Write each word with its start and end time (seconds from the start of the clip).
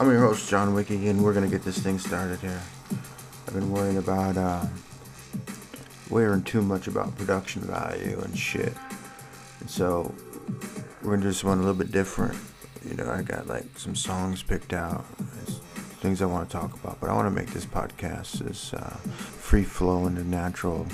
I'm 0.00 0.08
your 0.12 0.20
host, 0.20 0.48
John 0.48 0.74
Wiki, 0.74 1.08
and 1.08 1.24
we're 1.24 1.32
gonna 1.32 1.48
get 1.48 1.64
this 1.64 1.80
thing 1.80 1.98
started 1.98 2.38
here. 2.38 2.62
I've 3.48 3.52
been 3.52 3.72
worrying 3.72 3.96
about, 3.96 4.36
uh, 4.36 4.64
worrying 6.08 6.44
too 6.44 6.62
much 6.62 6.86
about 6.86 7.16
production 7.16 7.62
value 7.62 8.20
and 8.20 8.38
shit. 8.38 8.74
And 9.58 9.68
so, 9.68 10.14
we're 11.02 11.10
gonna 11.10 11.22
do 11.22 11.28
this 11.28 11.42
one 11.42 11.58
a 11.58 11.62
little 11.62 11.74
bit 11.74 11.90
different. 11.90 12.38
You 12.88 12.94
know, 12.94 13.10
I 13.10 13.22
got 13.22 13.48
like 13.48 13.64
some 13.76 13.96
songs 13.96 14.40
picked 14.40 14.72
out, 14.72 15.04
things 16.00 16.22
I 16.22 16.26
want 16.26 16.48
to 16.48 16.56
talk 16.56 16.74
about, 16.74 17.00
but 17.00 17.10
I 17.10 17.12
want 17.12 17.26
to 17.26 17.34
make 17.34 17.50
this 17.50 17.66
podcast 17.66 18.48
as 18.48 18.72
uh, 18.74 18.96
free 19.16 19.64
flowing 19.64 20.16
and 20.16 20.30
natural 20.30 20.86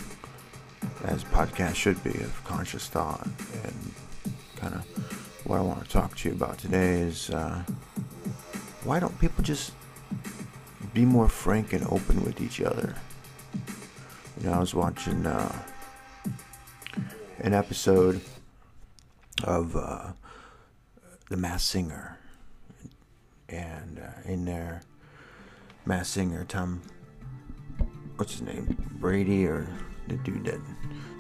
as 1.04 1.24
podcast 1.24 1.74
should 1.74 2.02
be 2.02 2.14
of 2.22 2.42
conscious 2.44 2.88
thought. 2.88 3.28
And 3.64 3.92
kind 4.56 4.72
of 4.72 4.86
what 5.46 5.58
I 5.58 5.60
want 5.60 5.84
to 5.84 5.90
talk 5.90 6.16
to 6.16 6.28
you 6.30 6.34
about 6.34 6.56
today 6.56 7.00
is. 7.00 7.28
Uh, 7.28 7.64
why 8.84 9.00
don't 9.00 9.18
people 9.18 9.42
just 9.42 9.72
be 10.92 11.04
more 11.04 11.28
frank 11.28 11.72
and 11.72 11.84
open 11.86 12.22
with 12.22 12.40
each 12.40 12.60
other? 12.60 12.94
You 14.40 14.46
know, 14.48 14.52
I 14.52 14.58
was 14.58 14.74
watching 14.74 15.26
uh, 15.26 15.52
an 17.40 17.54
episode 17.54 18.20
of 19.42 19.74
uh, 19.74 20.12
The 21.30 21.36
Masked 21.36 21.68
Singer, 21.68 22.18
and 23.48 24.00
uh, 24.00 24.30
in 24.30 24.44
there, 24.44 24.82
Masked 25.86 26.14
Singer 26.14 26.44
Tom, 26.44 26.82
what's 28.16 28.32
his 28.32 28.42
name, 28.42 28.76
Brady 29.00 29.46
or 29.46 29.66
the 30.08 30.16
dude 30.16 30.44
that, 30.44 30.60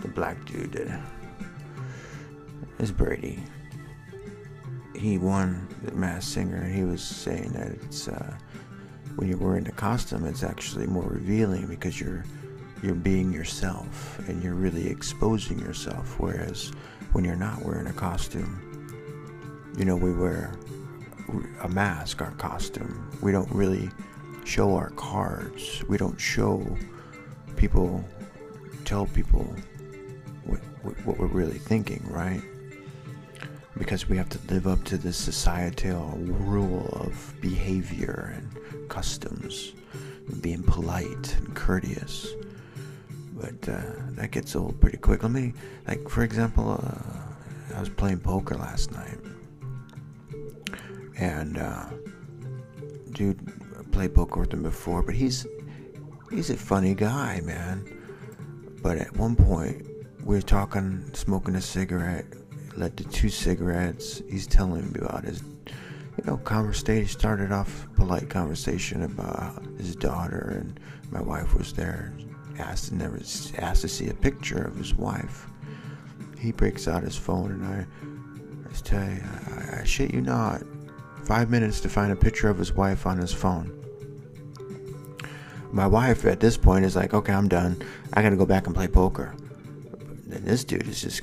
the 0.02 0.08
black 0.08 0.44
dude 0.44 0.72
that 0.72 1.00
is 2.78 2.92
Brady 2.92 3.42
he 4.94 5.18
won 5.18 5.68
the 5.82 5.92
Masked 5.92 6.32
Singer, 6.32 6.56
and 6.56 6.74
he 6.74 6.84
was 6.84 7.02
saying 7.02 7.52
that 7.52 7.68
it's 7.68 8.08
uh, 8.08 8.36
when 9.16 9.28
you're 9.28 9.38
wearing 9.38 9.64
the 9.64 9.72
costume, 9.72 10.24
it's 10.26 10.42
actually 10.42 10.86
more 10.86 11.04
revealing 11.04 11.66
because 11.66 12.00
you're 12.00 12.24
you're 12.82 12.94
being 12.94 13.32
yourself 13.32 14.18
and 14.28 14.42
you're 14.42 14.54
really 14.54 14.88
exposing 14.88 15.58
yourself. 15.58 16.18
Whereas 16.18 16.72
when 17.12 17.24
you're 17.24 17.36
not 17.36 17.62
wearing 17.62 17.86
a 17.86 17.92
costume, 17.92 18.60
you 19.78 19.84
know, 19.84 19.96
we 19.96 20.12
wear 20.12 20.52
a 21.62 21.68
mask, 21.68 22.20
our 22.20 22.32
costume. 22.32 23.10
We 23.22 23.32
don't 23.32 23.50
really 23.50 23.88
show 24.44 24.74
our 24.74 24.90
cards. 24.90 25.82
We 25.88 25.96
don't 25.96 26.20
show 26.20 26.76
people, 27.56 28.04
tell 28.84 29.06
people 29.06 29.44
what, 30.44 30.60
what 31.06 31.18
we're 31.18 31.26
really 31.26 31.58
thinking, 31.58 32.04
right? 32.10 32.42
Because 33.76 34.08
we 34.08 34.16
have 34.16 34.28
to 34.28 34.38
live 34.52 34.66
up 34.66 34.84
to 34.84 34.96
this 34.96 35.16
societal 35.16 36.16
rule 36.18 36.88
of 36.92 37.34
behavior 37.40 38.34
and 38.36 38.88
customs, 38.88 39.72
and 40.28 40.40
being 40.40 40.62
polite 40.62 41.36
and 41.38 41.54
courteous. 41.54 42.28
But 43.32 43.68
uh, 43.68 43.82
that 44.10 44.30
gets 44.30 44.54
old 44.54 44.80
pretty 44.80 44.98
quick. 44.98 45.22
Let 45.22 45.32
me, 45.32 45.54
like, 45.88 46.08
for 46.08 46.22
example, 46.22 46.80
uh, 46.80 47.76
I 47.76 47.80
was 47.80 47.88
playing 47.88 48.20
poker 48.20 48.54
last 48.54 48.92
night, 48.92 49.18
and 51.16 51.58
uh, 51.58 51.86
dude 53.10 53.40
played 53.90 54.14
poker 54.14 54.40
with 54.40 54.52
him 54.52 54.62
before, 54.62 55.02
but 55.02 55.14
he's 55.14 55.46
he's 56.30 56.50
a 56.50 56.56
funny 56.56 56.94
guy, 56.94 57.40
man. 57.40 57.84
But 58.82 58.98
at 58.98 59.16
one 59.16 59.34
point, 59.34 59.86
we're 60.22 60.42
talking, 60.42 61.10
smoking 61.14 61.56
a 61.56 61.60
cigarette 61.60 62.26
led 62.76 62.96
the 62.96 63.04
two 63.04 63.28
cigarettes. 63.28 64.22
He's 64.28 64.46
telling 64.46 64.92
me 64.92 65.00
about 65.00 65.24
his, 65.24 65.42
you 65.66 66.24
know, 66.24 66.36
conversation. 66.38 67.08
Started 67.08 67.52
off 67.52 67.86
polite 67.96 68.28
conversation 68.28 69.02
about 69.02 69.62
his 69.78 69.96
daughter, 69.96 70.56
and 70.58 70.80
my 71.10 71.20
wife 71.20 71.54
was 71.54 71.72
there. 71.72 72.12
Asked 72.58 72.88
to 72.88 72.94
never 72.94 73.18
asked 73.58 73.82
to 73.82 73.88
see 73.88 74.08
a 74.08 74.14
picture 74.14 74.62
of 74.62 74.76
his 74.76 74.94
wife. 74.94 75.46
He 76.38 76.52
breaks 76.52 76.86
out 76.86 77.02
his 77.02 77.16
phone, 77.16 77.50
and 77.50 77.66
I, 77.66 77.86
I 78.68 78.72
tell 78.74 79.02
you, 79.02 79.22
I, 79.56 79.80
I 79.80 79.84
shit 79.84 80.12
you 80.12 80.20
not, 80.20 80.62
five 81.24 81.50
minutes 81.50 81.80
to 81.80 81.88
find 81.88 82.12
a 82.12 82.16
picture 82.16 82.48
of 82.48 82.58
his 82.58 82.72
wife 82.72 83.06
on 83.06 83.18
his 83.18 83.32
phone. 83.32 83.72
My 85.72 85.86
wife 85.88 86.24
at 86.24 86.38
this 86.38 86.56
point 86.56 86.84
is 86.84 86.94
like, 86.94 87.14
okay, 87.14 87.32
I'm 87.32 87.48
done. 87.48 87.82
I 88.12 88.22
gotta 88.22 88.36
go 88.36 88.46
back 88.46 88.66
and 88.66 88.76
play 88.76 88.86
poker. 88.86 89.34
And 90.30 90.44
this 90.44 90.62
dude 90.62 90.86
is 90.86 91.02
just 91.02 91.22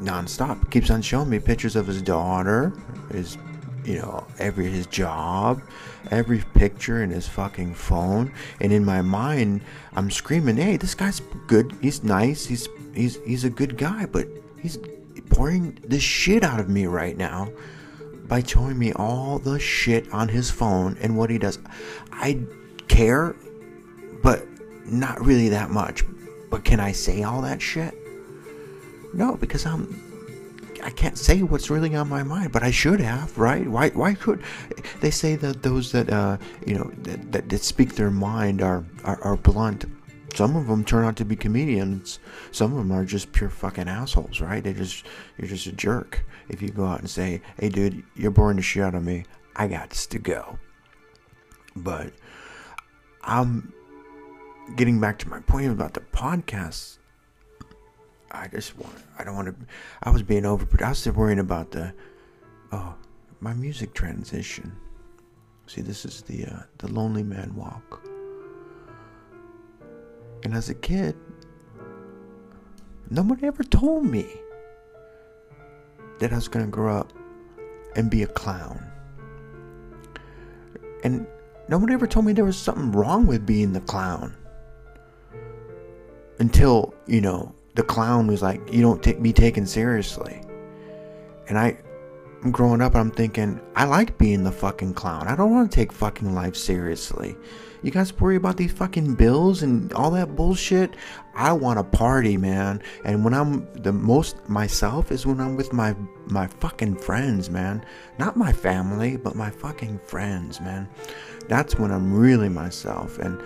nonstop. 0.00 0.70
Keeps 0.70 0.90
on 0.90 1.02
showing 1.02 1.30
me 1.30 1.38
pictures 1.38 1.76
of 1.76 1.86
his 1.86 2.02
daughter, 2.02 2.72
his, 3.10 3.36
you 3.84 3.96
know, 3.96 4.26
every 4.38 4.66
his 4.70 4.86
job, 4.86 5.62
every 6.10 6.42
picture 6.54 7.02
in 7.02 7.10
his 7.10 7.28
fucking 7.28 7.74
phone, 7.74 8.32
and 8.60 8.72
in 8.72 8.84
my 8.84 9.02
mind, 9.02 9.62
I'm 9.94 10.10
screaming, 10.10 10.56
"Hey, 10.56 10.76
this 10.76 10.94
guy's 10.94 11.20
good. 11.46 11.76
He's 11.80 12.02
nice. 12.02 12.46
He's 12.46 12.68
he's 12.94 13.18
he's 13.24 13.44
a 13.44 13.50
good 13.50 13.76
guy, 13.76 14.06
but 14.06 14.26
he's 14.60 14.78
pouring 15.28 15.78
the 15.86 16.00
shit 16.00 16.42
out 16.42 16.60
of 16.60 16.68
me 16.68 16.86
right 16.86 17.16
now." 17.16 17.50
By 18.26 18.44
showing 18.44 18.78
me 18.78 18.92
all 18.92 19.40
the 19.40 19.58
shit 19.58 20.08
on 20.12 20.28
his 20.28 20.52
phone 20.52 20.96
and 21.00 21.16
what 21.16 21.30
he 21.30 21.38
does. 21.38 21.58
I 22.12 22.38
care, 22.86 23.34
but 24.22 24.46
not 24.86 25.20
really 25.20 25.48
that 25.48 25.70
much. 25.70 26.04
But 26.48 26.62
can 26.62 26.78
I 26.78 26.92
say 26.92 27.24
all 27.24 27.42
that 27.42 27.60
shit? 27.60 27.99
No, 29.12 29.36
because 29.36 29.66
I'm 29.66 30.10
I 30.82 30.90
can't 30.90 31.18
say 31.18 31.42
what's 31.42 31.70
really 31.70 31.94
on 31.94 32.08
my 32.08 32.22
mind, 32.22 32.52
but 32.52 32.62
I 32.62 32.70
should 32.70 33.00
have, 33.00 33.36
right? 33.36 33.66
Why? 33.68 33.90
Why 33.90 34.14
could 34.14 34.42
they 35.00 35.10
say 35.10 35.36
that 35.36 35.62
those 35.62 35.92
that 35.92 36.10
uh, 36.10 36.38
you 36.66 36.74
know 36.74 36.90
that, 37.02 37.32
that, 37.32 37.48
that 37.48 37.62
speak 37.62 37.94
their 37.94 38.10
mind 38.10 38.62
are, 38.62 38.84
are 39.04 39.22
are 39.22 39.36
blunt? 39.36 39.84
Some 40.34 40.54
of 40.54 40.68
them 40.68 40.84
turn 40.84 41.04
out 41.04 41.16
to 41.16 41.24
be 41.24 41.34
comedians. 41.34 42.20
Some 42.52 42.72
of 42.72 42.78
them 42.78 42.92
are 42.92 43.04
just 43.04 43.32
pure 43.32 43.50
fucking 43.50 43.88
assholes, 43.88 44.40
right? 44.40 44.62
They 44.62 44.72
just 44.72 45.04
you're 45.38 45.48
just 45.48 45.66
a 45.66 45.72
jerk 45.72 46.24
if 46.48 46.62
you 46.62 46.68
go 46.70 46.86
out 46.86 47.00
and 47.00 47.10
say, 47.10 47.42
"Hey, 47.58 47.68
dude, 47.68 48.02
you're 48.14 48.30
boring 48.30 48.56
the 48.56 48.62
shit 48.62 48.82
out 48.82 48.94
of 48.94 49.04
me. 49.04 49.24
I 49.56 49.66
got 49.66 49.90
to 49.90 50.18
go." 50.18 50.58
But 51.76 52.12
I'm 53.22 53.72
getting 54.76 55.00
back 55.00 55.18
to 55.20 55.28
my 55.28 55.40
point 55.40 55.72
about 55.72 55.94
the 55.94 56.00
podcast 56.00 56.98
I 58.30 58.48
just 58.48 58.78
want. 58.78 58.94
I 59.18 59.24
don't 59.24 59.34
want 59.34 59.48
to. 59.48 59.66
I 60.02 60.10
was 60.10 60.22
being 60.22 60.44
over. 60.44 60.66
I 60.84 60.90
was 60.90 60.98
still 60.98 61.12
worrying 61.14 61.38
about 61.38 61.72
the. 61.72 61.92
Oh, 62.72 62.94
my 63.40 63.54
music 63.54 63.94
transition. 63.94 64.76
See, 65.66 65.80
this 65.80 66.04
is 66.04 66.22
the 66.22 66.46
uh, 66.46 66.62
the 66.78 66.92
Lonely 66.92 67.22
Man 67.22 67.54
Walk. 67.54 68.02
And 70.44 70.54
as 70.54 70.70
a 70.70 70.74
kid, 70.74 71.16
nobody 73.10 73.46
ever 73.46 73.62
told 73.64 74.04
me 74.04 74.26
that 76.18 76.32
I 76.32 76.36
was 76.36 76.48
gonna 76.48 76.66
grow 76.66 76.96
up 76.96 77.12
and 77.96 78.10
be 78.10 78.22
a 78.22 78.26
clown. 78.26 78.84
And 81.02 81.26
nobody 81.68 81.94
ever 81.94 82.06
told 82.06 82.26
me 82.26 82.32
there 82.32 82.44
was 82.44 82.58
something 82.58 82.92
wrong 82.92 83.26
with 83.26 83.46
being 83.46 83.72
the 83.72 83.80
clown. 83.80 84.34
Until, 86.38 86.94
you 87.06 87.20
know, 87.20 87.54
the 87.74 87.82
clown 87.82 88.26
was 88.26 88.42
like, 88.42 88.60
"You 88.72 88.82
don't 88.82 89.02
take 89.02 89.20
me 89.20 89.32
taken 89.32 89.66
seriously," 89.66 90.40
and 91.48 91.58
I, 91.58 91.78
I'm 92.42 92.50
growing 92.50 92.80
up. 92.80 92.94
I'm 92.94 93.10
thinking, 93.10 93.60
I 93.76 93.84
like 93.84 94.16
being 94.18 94.44
the 94.44 94.52
fucking 94.52 94.94
clown. 94.94 95.28
I 95.28 95.36
don't 95.36 95.50
want 95.50 95.70
to 95.70 95.74
take 95.74 95.92
fucking 95.92 96.34
life 96.34 96.56
seriously. 96.56 97.36
You 97.82 97.90
guys 97.90 98.18
worry 98.18 98.36
about 98.36 98.56
these 98.58 98.72
fucking 98.72 99.14
bills 99.14 99.62
and 99.62 99.92
all 99.94 100.10
that 100.10 100.36
bullshit. 100.36 100.96
I 101.34 101.52
want 101.52 101.78
to 101.78 101.84
party, 101.84 102.36
man. 102.36 102.82
And 103.04 103.24
when 103.24 103.32
I'm 103.32 103.66
the 103.72 103.92
most 103.92 104.36
myself 104.48 105.10
is 105.10 105.26
when 105.26 105.40
I'm 105.40 105.56
with 105.56 105.72
my 105.72 105.94
my 106.26 106.46
fucking 106.46 106.96
friends, 106.96 107.48
man. 107.48 107.84
Not 108.18 108.36
my 108.36 108.52
family, 108.52 109.16
but 109.16 109.34
my 109.34 109.50
fucking 109.50 110.00
friends, 110.00 110.60
man. 110.60 110.88
That's 111.48 111.78
when 111.78 111.90
I'm 111.90 112.12
really 112.12 112.50
myself 112.50 113.18
and 113.18 113.40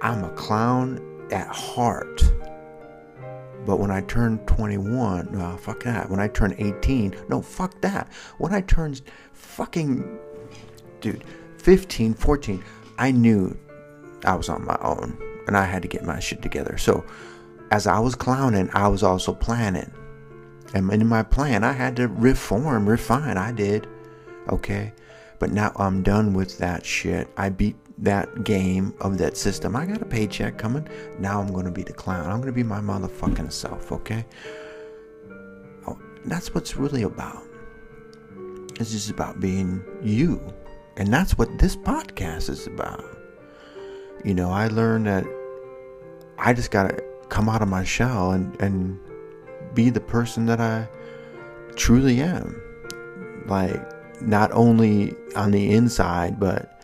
I'm 0.00 0.24
a 0.24 0.30
clown 0.30 1.00
at 1.30 1.48
heart. 1.48 2.22
But 3.66 3.80
when 3.80 3.90
I 3.90 4.00
turned 4.02 4.46
21, 4.46 5.34
uh, 5.34 5.56
fuck 5.56 5.82
that. 5.82 6.08
When 6.08 6.20
I 6.20 6.28
turned 6.28 6.54
18, 6.58 7.16
no, 7.28 7.42
fuck 7.42 7.80
that. 7.80 8.10
When 8.38 8.54
I 8.54 8.60
turned 8.60 9.02
fucking, 9.32 10.18
dude, 11.00 11.24
15, 11.58 12.14
14, 12.14 12.64
I 12.98 13.10
knew 13.10 13.58
I 14.24 14.36
was 14.36 14.48
on 14.48 14.64
my 14.64 14.78
own 14.80 15.18
and 15.46 15.56
I 15.56 15.64
had 15.64 15.82
to 15.82 15.88
get 15.88 16.04
my 16.04 16.20
shit 16.20 16.42
together. 16.42 16.78
So 16.78 17.04
as 17.72 17.86
I 17.88 17.98
was 17.98 18.14
clowning, 18.14 18.70
I 18.72 18.86
was 18.88 19.02
also 19.02 19.34
planning. 19.34 19.92
And 20.72 20.90
in 20.92 21.06
my 21.06 21.24
plan, 21.24 21.64
I 21.64 21.72
had 21.72 21.96
to 21.96 22.08
reform, 22.08 22.88
refine. 22.88 23.36
I 23.36 23.52
did. 23.52 23.88
Okay. 24.48 24.92
But 25.38 25.50
now 25.50 25.72
I'm 25.76 26.02
done 26.02 26.34
with 26.34 26.58
that 26.58 26.86
shit. 26.86 27.28
I 27.36 27.48
beat 27.48 27.76
that 27.98 28.44
game 28.44 28.94
of 29.00 29.18
that 29.18 29.36
system. 29.36 29.74
I 29.74 29.86
got 29.86 30.02
a 30.02 30.04
paycheck 30.04 30.58
coming. 30.58 30.86
Now 31.18 31.40
I'm 31.40 31.52
going 31.52 31.64
to 31.64 31.70
be 31.70 31.82
the 31.82 31.92
clown. 31.92 32.26
I'm 32.26 32.36
going 32.36 32.46
to 32.46 32.52
be 32.52 32.62
my 32.62 32.80
motherfucking 32.80 33.50
self, 33.52 33.90
okay? 33.90 34.24
Oh, 35.86 35.98
that's 36.24 36.54
what's 36.54 36.76
really 36.76 37.02
about. 37.02 37.42
It's 38.78 38.92
just 38.92 39.10
about 39.10 39.40
being 39.40 39.82
you. 40.02 40.40
And 40.98 41.12
that's 41.12 41.38
what 41.38 41.58
this 41.58 41.76
podcast 41.76 42.50
is 42.50 42.66
about. 42.66 43.04
You 44.24 44.34
know, 44.34 44.50
I 44.50 44.68
learned 44.68 45.06
that 45.06 45.24
I 46.38 46.52
just 46.52 46.70
gotta 46.70 47.02
come 47.28 47.48
out 47.48 47.62
of 47.62 47.68
my 47.68 47.84
shell 47.84 48.32
and, 48.32 48.60
and 48.60 48.98
be 49.74 49.90
the 49.90 50.00
person 50.00 50.46
that 50.46 50.60
I 50.60 50.88
truly 51.76 52.20
am. 52.20 52.60
Like, 53.46 53.82
not 54.22 54.50
only 54.52 55.14
on 55.34 55.50
the 55.50 55.70
inside, 55.70 56.40
but 56.40 56.75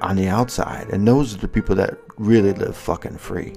on 0.00 0.16
the 0.16 0.28
outside. 0.28 0.88
And 0.90 1.06
those 1.06 1.34
are 1.34 1.38
the 1.38 1.48
people 1.48 1.74
that 1.76 1.98
really 2.16 2.52
live 2.52 2.76
fucking 2.76 3.18
free. 3.18 3.52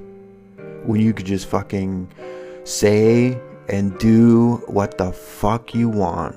When 0.85 1.01
you 1.01 1.13
could 1.13 1.25
just 1.25 1.47
fucking 1.47 2.11
say 2.63 3.39
and 3.69 3.97
do 3.99 4.57
what 4.67 4.97
the 4.97 5.11
fuck 5.11 5.73
you 5.73 5.89
want. 5.89 6.35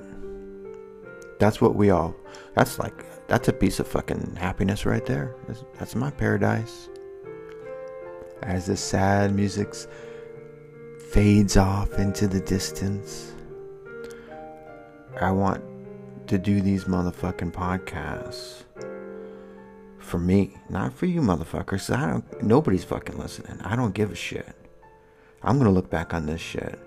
That's 1.39 1.59
what 1.59 1.75
we 1.75 1.89
all, 1.89 2.15
that's 2.53 2.79
like, 2.79 3.05
that's 3.27 3.47
a 3.47 3.53
piece 3.53 3.79
of 3.79 3.87
fucking 3.87 4.35
happiness 4.35 4.85
right 4.85 5.05
there. 5.05 5.35
That's, 5.47 5.63
that's 5.77 5.95
my 5.95 6.11
paradise. 6.11 6.89
As 8.43 8.67
the 8.67 8.77
sad 8.77 9.35
music 9.35 9.73
fades 11.09 11.57
off 11.57 11.93
into 11.93 12.27
the 12.27 12.39
distance, 12.39 13.33
I 15.19 15.31
want 15.31 15.63
to 16.27 16.37
do 16.37 16.61
these 16.61 16.85
motherfucking 16.85 17.51
podcasts 17.51 18.63
for 20.05 20.19
me, 20.19 20.55
not 20.69 20.93
for 20.93 21.05
you 21.05 21.21
motherfuckers. 21.21 21.95
I 21.95 22.09
don't 22.09 22.43
nobody's 22.43 22.83
fucking 22.83 23.17
listening. 23.17 23.59
I 23.61 23.75
don't 23.75 23.93
give 23.93 24.11
a 24.11 24.15
shit. 24.15 24.55
I'm 25.43 25.57
going 25.57 25.67
to 25.67 25.73
look 25.73 25.89
back 25.89 26.13
on 26.13 26.25
this 26.25 26.41
shit 26.41 26.79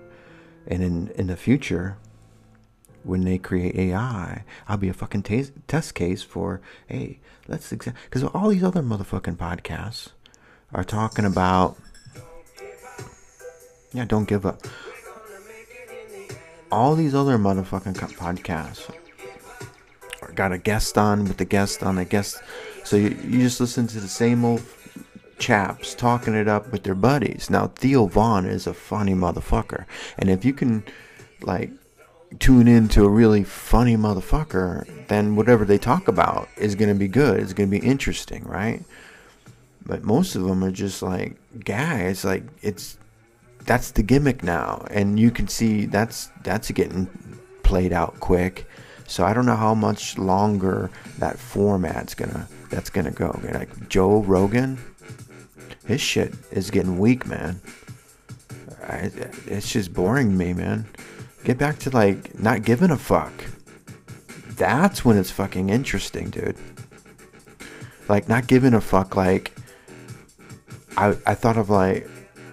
and 0.67 0.83
in 0.83 1.07
in 1.15 1.27
the 1.27 1.37
future 1.37 1.97
when 3.03 3.21
they 3.21 3.37
create 3.37 3.75
AI, 3.75 4.43
I'll 4.67 4.77
be 4.77 4.89
a 4.89 4.93
fucking 4.93 5.23
t- 5.23 5.45
test 5.67 5.95
case 5.95 6.21
for, 6.21 6.61
hey, 6.87 7.19
let's 7.47 7.71
examine. 7.71 7.99
Because 8.05 8.23
all 8.23 8.49
these 8.49 8.63
other 8.63 8.81
motherfucking 8.81 9.37
podcasts 9.37 10.09
are 10.73 10.83
talking 10.83 11.25
about, 11.25 11.77
yeah, 13.93 14.05
don't 14.05 14.27
give 14.27 14.45
up. 14.45 14.61
All 16.71 16.95
these 16.95 17.15
other 17.15 17.37
motherfucking 17.37 17.95
podcasts 17.95 18.93
got 20.35 20.51
a 20.51 20.57
guest 20.57 20.97
on 20.97 21.23
with 21.23 21.37
the 21.37 21.45
guest 21.45 21.81
on 21.81 21.95
the 21.95 22.05
guest. 22.05 22.41
So 22.89 22.95
you, 22.95 23.15
you 23.23 23.43
just 23.43 23.59
listen 23.59 23.85
to 23.85 23.99
the 23.99 24.07
same 24.07 24.43
old 24.43 24.63
chaps 25.37 25.93
talking 25.93 26.33
it 26.33 26.47
up 26.47 26.71
with 26.71 26.81
their 26.81 26.95
buddies. 26.95 27.47
Now 27.47 27.67
Theo 27.67 28.07
Von 28.07 28.47
is 28.47 28.65
a 28.65 28.73
funny 28.73 29.13
motherfucker, 29.13 29.85
and 30.17 30.27
if 30.27 30.43
you 30.43 30.53
can, 30.53 30.83
like, 31.41 31.69
tune 32.39 32.67
into 32.67 33.03
a 33.03 33.07
really 33.07 33.43
funny 33.43 33.95
motherfucker, 33.95 35.07
then 35.07 35.35
whatever 35.35 35.65
they 35.65 35.77
talk 35.77 36.07
about 36.07 36.49
is 36.57 36.73
gonna 36.73 36.95
be 36.95 37.07
good. 37.07 37.39
It's 37.39 37.53
gonna 37.53 37.67
be 37.67 37.77
interesting, 37.77 38.43
right? 38.45 38.83
But 39.85 40.03
most 40.03 40.35
of 40.35 40.41
them 40.45 40.63
are 40.63 40.71
just 40.71 41.03
like 41.03 41.37
guys. 41.63 42.25
Like 42.25 42.43
it's 42.63 42.97
that's 43.65 43.91
the 43.91 44.01
gimmick 44.01 44.41
now, 44.41 44.87
and 44.89 45.19
you 45.19 45.29
can 45.29 45.47
see 45.47 45.85
that's 45.85 46.31
that's 46.43 46.71
getting 46.71 47.07
played 47.61 47.93
out 47.93 48.19
quick. 48.19 48.65
So 49.09 49.25
I 49.25 49.33
don't 49.33 49.47
know 49.47 49.55
how 49.55 49.73
much 49.73 50.19
longer 50.19 50.91
that 51.17 51.39
format's 51.39 52.13
gonna 52.13 52.47
that's 52.69 52.91
gonna 52.91 53.11
go. 53.11 53.39
Like 53.51 53.89
Joe 53.89 54.21
Rogan, 54.21 54.77
his 55.87 55.99
shit 55.99 56.35
is 56.51 56.69
getting 56.69 56.99
weak, 56.99 57.25
man. 57.25 57.59
I, 58.83 59.11
it's 59.47 59.71
just 59.71 59.93
boring 59.93 60.37
me, 60.37 60.53
man. 60.53 60.85
Get 61.43 61.57
back 61.57 61.79
to 61.79 61.89
like 61.89 62.39
not 62.39 62.61
giving 62.61 62.91
a 62.91 62.97
fuck. 62.97 63.33
That's 64.49 65.03
when 65.03 65.17
it's 65.17 65.31
fucking 65.31 65.69
interesting, 65.69 66.29
dude. 66.29 66.57
Like 68.07 68.29
not 68.29 68.45
giving 68.45 68.75
a 68.75 68.81
fuck. 68.81 69.15
Like 69.15 69.55
I 70.97 71.17
I 71.25 71.33
thought 71.33 71.57
of 71.57 71.71
like 71.71 72.07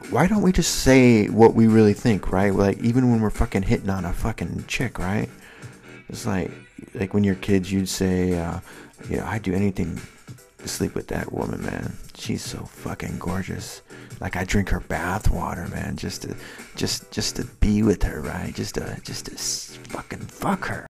why 0.08 0.26
don't 0.26 0.41
we 0.41 0.53
just 0.53 0.76
say 0.76 1.29
what 1.29 1.55
we 1.55 1.67
really 1.67 1.93
think, 1.93 2.32
right? 2.32 2.55
Like 2.55 2.79
even 2.79 3.11
when 3.11 3.20
we're 3.20 3.29
fucking 3.29 3.64
hitting 3.64 3.91
on 3.91 4.06
a 4.06 4.12
fucking 4.14 4.64
chick, 4.69 4.99
right? 4.99 5.29
It's 6.08 6.26
like 6.26 6.50
like 6.94 7.14
when 7.14 7.25
you're 7.25 7.35
kids, 7.37 7.73
you'd 7.73 7.88
say, 7.88 8.38
uh, 8.38 8.61
"Yeah, 9.08 9.29
I'd 9.29 9.43
do 9.43 9.55
anything 9.55 10.00
to 10.58 10.69
sleep 10.69 10.94
with 10.94 11.08
that 11.08 11.32
woman, 11.32 11.62
man. 11.62 11.97
She's 12.14 12.43
so 12.43 12.58
fucking 12.58 13.19
gorgeous. 13.19 13.82
Like 14.20 14.37
I 14.37 14.44
drink 14.44 14.69
her 14.70 14.81
bath 14.81 15.31
water, 15.31 15.67
man, 15.69 15.97
just 15.97 16.23
to 16.23 16.35
just 16.75 17.11
just 17.11 17.37
to 17.37 17.44
be 17.61 17.82
with 17.82 18.03
her, 18.05 18.20
right? 18.20 18.55
Just 18.55 18.75
to 18.76 18.99
just 19.03 19.26
to 19.26 19.37
fucking 19.91 20.20
fuck 20.20 20.67
her." 20.67 20.87